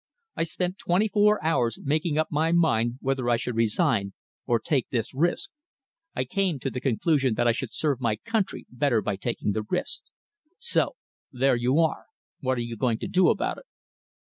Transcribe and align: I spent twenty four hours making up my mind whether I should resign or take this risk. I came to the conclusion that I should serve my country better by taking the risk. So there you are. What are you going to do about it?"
I 0.35 0.41
spent 0.45 0.79
twenty 0.79 1.07
four 1.09 1.37
hours 1.45 1.77
making 1.79 2.17
up 2.17 2.29
my 2.31 2.51
mind 2.51 2.97
whether 3.01 3.29
I 3.29 3.37
should 3.37 3.55
resign 3.55 4.13
or 4.47 4.59
take 4.59 4.89
this 4.89 5.13
risk. 5.13 5.51
I 6.15 6.23
came 6.25 6.57
to 6.57 6.71
the 6.71 6.81
conclusion 6.81 7.35
that 7.35 7.47
I 7.47 7.51
should 7.51 7.71
serve 7.71 8.01
my 8.01 8.15
country 8.15 8.65
better 8.71 9.03
by 9.03 9.15
taking 9.15 9.51
the 9.51 9.61
risk. 9.61 10.05
So 10.57 10.95
there 11.31 11.55
you 11.55 11.77
are. 11.77 12.07
What 12.39 12.57
are 12.57 12.61
you 12.61 12.77
going 12.77 12.97
to 12.97 13.07
do 13.07 13.29
about 13.29 13.59
it?" 13.59 13.65